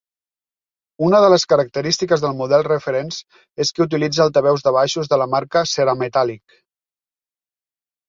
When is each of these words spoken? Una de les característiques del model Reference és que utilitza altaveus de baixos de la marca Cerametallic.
Una 1.07 1.19
de 1.23 1.29
les 1.33 1.45
característiques 1.53 2.23
del 2.23 2.33
model 2.41 2.65
Reference 2.69 3.45
és 3.67 3.75
que 3.77 3.87
utilitza 3.87 4.27
altaveus 4.29 4.69
de 4.69 4.77
baixos 4.81 5.15
de 5.15 5.23
la 5.25 5.31
marca 5.37 5.67
Cerametallic. 5.77 6.61